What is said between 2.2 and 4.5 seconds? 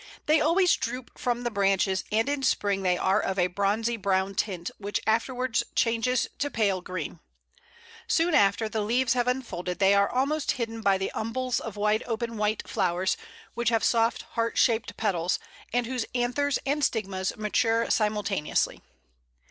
in spring they are of a bronzy brown